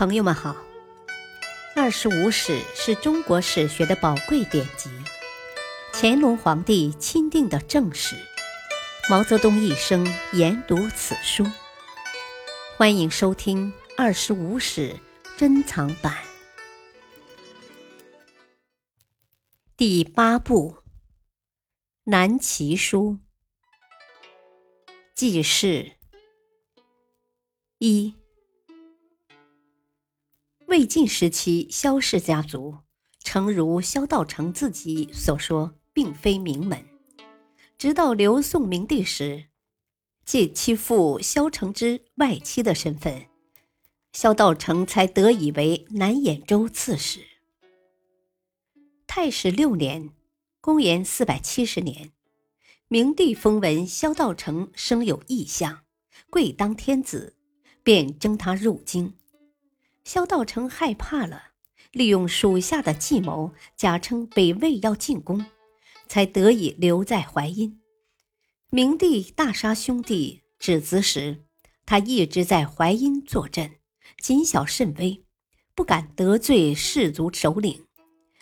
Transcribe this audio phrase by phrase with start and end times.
[0.00, 0.54] 朋友们好，
[1.76, 4.88] 《二十五史》是中国史学的宝贵典籍，
[5.92, 8.16] 乾隆皇帝钦定的正史，
[9.10, 11.46] 毛泽东一生研读此书。
[12.78, 14.94] 欢迎收听《二十五史》
[15.38, 16.16] 珍藏版
[19.76, 20.76] 第八部
[22.04, 23.18] 《南齐书》
[25.14, 25.92] 记事
[27.76, 28.14] 一。
[30.70, 32.76] 魏晋时期，萧氏家族，
[33.24, 36.86] 诚如萧道成自己所说，并非名门。
[37.76, 39.46] 直到刘宋明帝时，
[40.24, 43.26] 借其父萧承之外戚的身份，
[44.12, 47.18] 萧道成才得以为南兖州刺史。
[49.08, 50.10] 太史六年
[50.62, 52.12] （公元470年），
[52.86, 55.80] 明帝封闻萧道成生有异象，
[56.30, 57.34] 贵当天子，
[57.82, 59.14] 便征他入京。
[60.04, 61.50] 萧道成害怕了，
[61.92, 65.46] 利用属下的计谋，假称北魏要进攻，
[66.08, 67.80] 才得以留在淮阴。
[68.70, 71.44] 明帝大杀兄弟指子时，
[71.86, 73.76] 他一直在淮阴坐镇，
[74.18, 75.24] 谨小慎微，
[75.74, 77.86] 不敢得罪士族首领，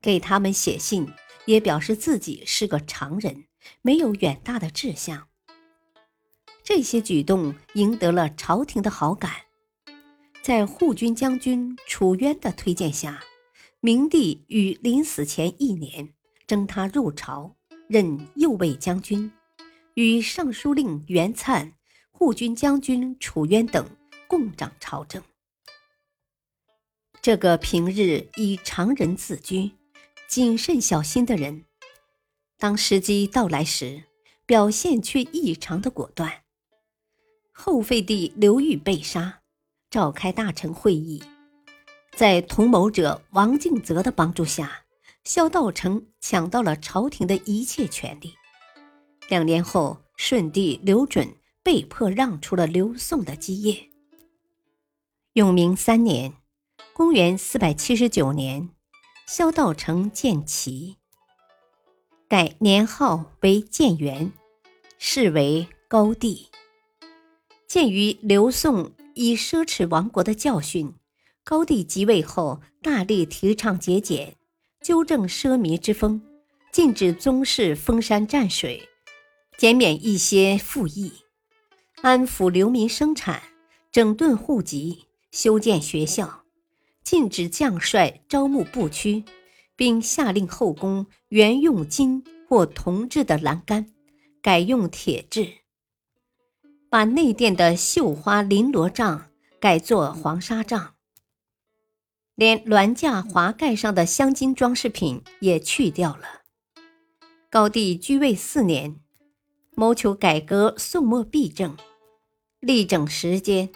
[0.00, 1.10] 给他们写信
[1.46, 3.46] 也表示自己是个常人，
[3.82, 5.28] 没有远大的志向。
[6.62, 9.32] 这些举动赢得了朝廷的好感。
[10.42, 13.22] 在护军将军楚渊的推荐下，
[13.80, 16.14] 明帝于临死前一年
[16.46, 17.54] 征他入朝，
[17.88, 19.30] 任右卫将军，
[19.94, 21.72] 与尚书令袁粲、
[22.10, 23.86] 护军将军楚渊等
[24.26, 25.22] 共掌朝政。
[27.20, 29.72] 这个平日以常人自居、
[30.26, 31.66] 谨慎小心的人，
[32.58, 34.04] 当时机到来时，
[34.46, 36.44] 表现却异常的果断。
[37.52, 39.39] 后废帝刘裕被杀。
[39.90, 41.20] 召开大臣会议，
[42.14, 44.84] 在同谋者王敬泽的帮助下，
[45.24, 48.34] 萧道成抢到了朝廷的一切权力。
[49.28, 53.90] 两年后，顺帝刘准被迫让出了刘宋的基业。
[55.32, 56.34] 永明三年
[56.94, 58.70] （公元479年），
[59.26, 60.98] 萧道成建齐，
[62.28, 64.32] 改年号为建元，
[64.98, 66.48] 是为高帝。
[67.66, 68.92] 鉴于刘宋。
[69.22, 70.94] 以奢侈亡国的教训，
[71.44, 74.38] 高帝即位后大力提倡节俭，
[74.80, 76.22] 纠正奢靡之风，
[76.72, 78.88] 禁止宗室封山占水，
[79.58, 81.12] 减免一些赋役，
[82.00, 83.42] 安抚流民生产，
[83.92, 86.44] 整顿户籍，修建学校，
[87.04, 89.24] 禁止将帅招募部曲，
[89.76, 93.84] 并下令后宫原用金或铜制的栏杆，
[94.40, 95.59] 改用铁制。
[96.90, 99.30] 把内殿的绣花绫罗帐
[99.60, 100.96] 改作黄纱帐，
[102.34, 106.42] 连銮驾华盖上的镶金装饰品也去掉了。
[107.48, 108.98] 高帝居位四年，
[109.76, 111.76] 谋求改革宋末弊政，
[112.58, 113.70] 历整时间，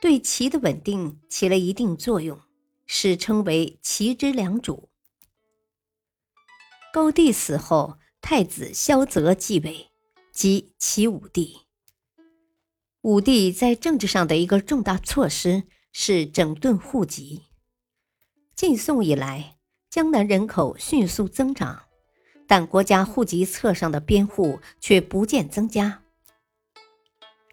[0.00, 2.40] 对齐的稳定起了一定作用，
[2.84, 4.88] 史称为齐之良主。
[6.92, 9.92] 高帝死后，太子萧泽继位，
[10.32, 11.65] 即齐武帝。
[13.06, 15.62] 武帝在政治上的一个重大措施
[15.92, 17.42] 是整顿户籍。
[18.56, 19.58] 晋宋以来，
[19.88, 21.84] 江南人口迅速增长，
[22.48, 26.02] 但国家户籍册上的编户却不见增加。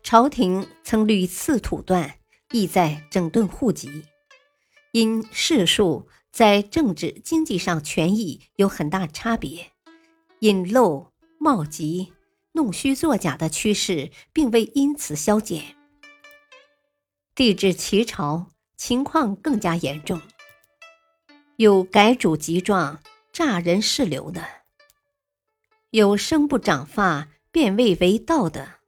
[0.01, 2.15] 朝廷曾屡次土断，
[2.51, 4.05] 意在整顿户籍，
[4.91, 9.71] 因世数在政治经济上权益有很大差别，
[10.39, 12.11] 隐漏冒籍。
[12.53, 15.75] 弄虚作假的趋势并未因此消减。
[17.35, 18.47] 帝至齐朝，
[18.77, 20.21] 情况更加严重。
[21.57, 24.41] 有改主即状、诈人事流的；
[25.91, 28.79] 有生不长发、变位为盗的；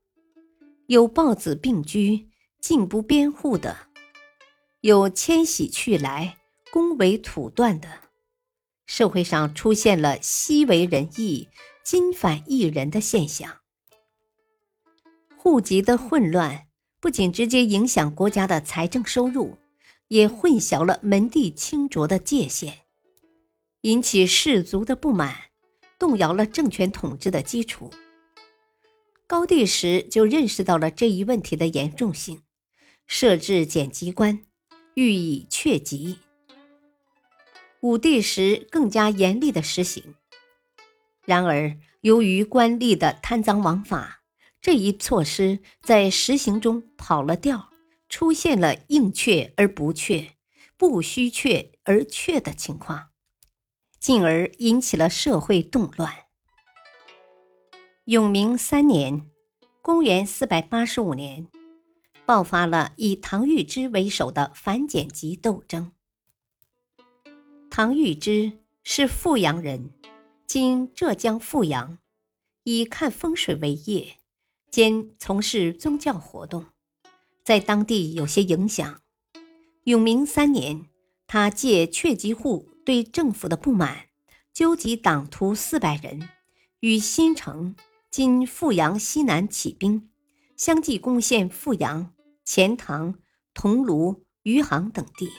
[0.87, 3.75] 有抱子并居、竟不编户的；
[4.81, 6.37] 有迁徙去来、
[6.71, 7.87] 宫为土断的。
[8.85, 11.49] 社会上出现了昔为仁义。
[11.85, 13.59] 今反一人的现象，
[15.37, 16.65] 户籍的混乱
[16.99, 19.59] 不仅直接影响国家的财政收入，
[20.07, 22.79] 也混淆了门第清浊的界限，
[23.81, 25.35] 引起士族的不满，
[25.99, 27.91] 动摇了政权统治的基础。
[29.27, 32.41] 高帝时就认识到了这一问题的严重性，
[33.05, 34.43] 设置检机关，
[34.95, 36.17] 予以确籍。
[37.81, 40.15] 武帝时更加严厉的实行。
[41.25, 44.21] 然而，由于官吏的贪赃枉法，
[44.61, 47.69] 这一措施在实行中跑了调，
[48.07, 50.33] 出现了应确而不确、
[50.77, 53.09] 不虚阙而阙的情况，
[53.99, 56.13] 进而引起了社会动乱。
[58.05, 59.25] 永明三年
[59.81, 61.47] （公元485年），
[62.23, 65.91] 爆发了以唐玉之为首的反简籍斗争。
[67.71, 69.89] 唐玉之是富阳人，
[70.47, 71.97] 今浙江富阳，
[72.63, 74.17] 以看风水为业，
[74.69, 76.67] 兼从事宗教活动。
[77.43, 79.01] 在当地有些影响。
[79.85, 80.85] 永明三年，
[81.25, 84.07] 他借阙籍户对政府的不满，
[84.53, 86.29] 纠集党徒四百人，
[86.79, 87.75] 与新城
[88.11, 90.09] （今富阳西南）起兵，
[90.55, 92.13] 相继攻陷富阳、
[92.43, 93.15] 钱塘、
[93.55, 95.29] 桐庐、余杭等地，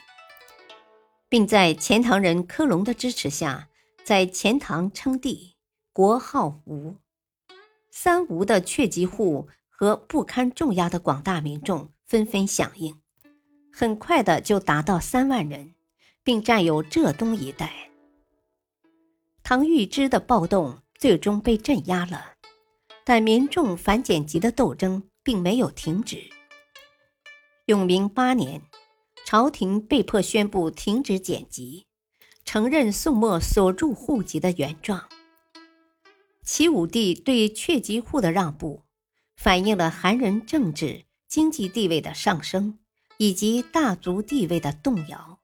[1.29, 3.69] 并在钱塘人柯隆的支持下，
[4.07, 5.57] 在钱塘称帝，
[5.93, 6.95] 国号吴。
[7.91, 11.91] 三吴的阙籍户和不堪重压的广大民众。
[12.07, 13.01] 纷纷响应，
[13.73, 15.75] 很快的就达到三万人，
[16.23, 17.91] 并占有浙东一带。
[19.43, 22.35] 唐玉芝的暴动最终被镇压了，
[23.05, 26.31] 但民众反简籍的斗争并没有停止。
[27.65, 28.63] 永明八年，
[29.25, 31.89] 朝廷被迫宣布停止简籍，
[32.47, 35.07] 承认宋末所著户籍的原状。
[36.43, 38.83] 齐武帝对阙籍户的让步，
[39.37, 41.05] 反映了韩人政治。
[41.29, 42.79] 经济地位的上升，
[43.19, 45.41] 以及大族地位的动摇。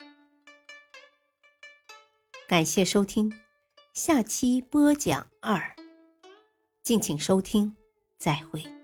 [2.47, 3.33] 感谢收听，
[3.93, 5.75] 下期播讲二，
[6.85, 7.75] 敬请收听，
[8.17, 8.82] 再会。